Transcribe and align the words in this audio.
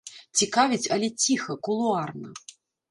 Цікавіць, 0.39 0.89
але 0.95 1.07
ціха, 1.27 1.61
кулуарна. 1.69 2.29